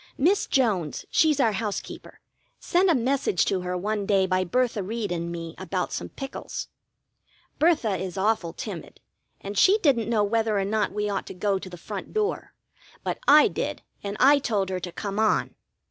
[0.17, 2.21] Miss Jones, she's our housekeeper,
[2.59, 6.69] sent a message to her one day by Bertha Reed and me about some pickles.
[7.59, 8.99] Bertha is awful timid,
[9.41, 12.55] and she didn't know whether or not we ought to go to the front door;
[13.03, 15.53] but I did, and I told her to come on.